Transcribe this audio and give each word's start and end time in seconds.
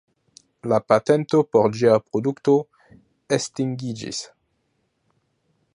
La 0.71 0.77
patento 0.91 1.41
por 1.57 1.69
ĝia 1.81 1.99
produkto 2.07 2.57
estingiĝis. 3.39 4.25